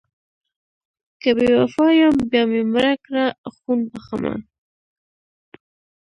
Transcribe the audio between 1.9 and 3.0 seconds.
یم بیا مې مړه